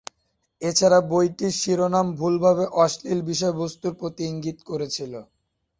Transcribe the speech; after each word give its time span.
এছাড়া, 0.61 0.99
বইটির 1.09 1.53
শিরোনাম 1.61 2.07
ভুলভাবে 2.15 2.65
অশ্লীল 2.83 3.19
বিষয়বস্তুর 3.31 3.93
প্রতি 3.99 4.23
ইঙ্গিত 4.25 4.57
করেছিল। 4.69 5.13